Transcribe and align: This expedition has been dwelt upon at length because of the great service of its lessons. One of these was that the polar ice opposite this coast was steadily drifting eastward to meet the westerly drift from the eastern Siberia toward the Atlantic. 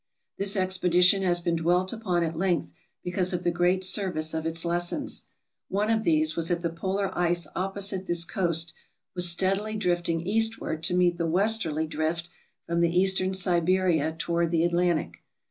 This 0.39 0.55
expedition 0.55 1.21
has 1.21 1.41
been 1.41 1.55
dwelt 1.57 1.93
upon 1.93 2.23
at 2.23 2.35
length 2.35 2.73
because 3.03 3.33
of 3.33 3.43
the 3.43 3.51
great 3.51 3.83
service 3.83 4.33
of 4.33 4.47
its 4.47 4.65
lessons. 4.65 5.25
One 5.69 5.91
of 5.91 6.01
these 6.03 6.35
was 6.35 6.47
that 6.47 6.63
the 6.63 6.71
polar 6.71 7.15
ice 7.15 7.45
opposite 7.55 8.07
this 8.07 8.25
coast 8.25 8.73
was 9.13 9.29
steadily 9.29 9.75
drifting 9.75 10.21
eastward 10.21 10.81
to 10.85 10.95
meet 10.95 11.19
the 11.19 11.27
westerly 11.27 11.85
drift 11.85 12.29
from 12.65 12.81
the 12.81 12.99
eastern 12.99 13.35
Siberia 13.35 14.15
toward 14.17 14.49
the 14.49 14.63
Atlantic. 14.63 15.21